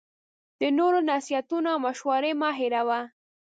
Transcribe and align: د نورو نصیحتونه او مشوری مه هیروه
د 0.59 0.61
نورو 0.77 0.99
نصیحتونه 1.11 1.67
او 1.73 1.79
مشوری 1.85 2.33
مه 2.41 2.49
هیروه 2.59 2.99